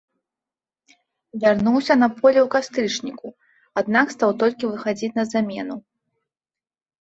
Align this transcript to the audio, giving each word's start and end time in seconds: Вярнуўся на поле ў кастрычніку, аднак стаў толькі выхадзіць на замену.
Вярнуўся 1.43 1.93
на 2.03 2.07
поле 2.19 2.39
ў 2.43 2.45
кастрычніку, 2.55 3.27
аднак 3.83 4.15
стаў 4.15 4.29
толькі 4.45 4.71
выхадзіць 4.73 5.13
на 5.21 5.27
замену. 5.35 5.75